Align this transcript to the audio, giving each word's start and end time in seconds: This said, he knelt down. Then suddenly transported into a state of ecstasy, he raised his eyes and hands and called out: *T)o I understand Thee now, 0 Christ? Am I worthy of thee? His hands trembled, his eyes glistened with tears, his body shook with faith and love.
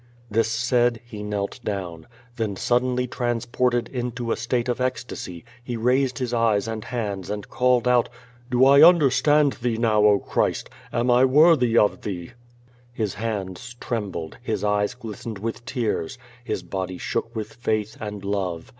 This 0.31 0.47
said, 0.49 0.99
he 1.05 1.21
knelt 1.21 1.59
down. 1.63 2.07
Then 2.35 2.55
suddenly 2.55 3.05
transported 3.05 3.87
into 3.87 4.31
a 4.31 4.35
state 4.35 4.67
of 4.67 4.81
ecstasy, 4.81 5.45
he 5.63 5.77
raised 5.77 6.17
his 6.17 6.33
eyes 6.33 6.67
and 6.67 6.83
hands 6.85 7.29
and 7.29 7.47
called 7.47 7.87
out: 7.87 8.09
*T)o 8.49 8.65
I 8.65 8.81
understand 8.81 9.53
Thee 9.61 9.77
now, 9.77 10.01
0 10.01 10.17
Christ? 10.17 10.71
Am 10.91 11.11
I 11.11 11.23
worthy 11.25 11.77
of 11.77 12.01
thee? 12.01 12.31
His 12.91 13.13
hands 13.13 13.75
trembled, 13.79 14.39
his 14.41 14.63
eyes 14.63 14.95
glistened 14.95 15.37
with 15.37 15.65
tears, 15.65 16.17
his 16.43 16.63
body 16.63 16.97
shook 16.97 17.35
with 17.35 17.53
faith 17.53 17.95
and 18.01 18.25
love. 18.25 18.69